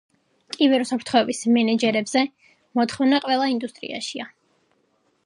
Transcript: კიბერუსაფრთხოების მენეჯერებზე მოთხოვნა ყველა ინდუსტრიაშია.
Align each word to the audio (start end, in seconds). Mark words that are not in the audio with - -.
კიბერუსაფრთხოების 0.53 1.41
მენეჯერებზე 1.57 2.23
მოთხოვნა 2.81 3.21
ყველა 3.27 3.51
ინდუსტრიაშია. 3.55 4.31